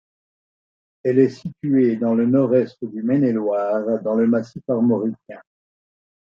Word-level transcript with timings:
Elle 1.03 1.19
est 1.19 1.29
située 1.29 1.95
dans 1.95 2.15
le 2.15 2.25
nord-est 2.25 2.75
du 2.83 3.03
Maine-et-Loire, 3.03 4.01
dans 4.01 4.15
le 4.15 4.25
Massif 4.25 4.63
armoricain. 4.67 5.43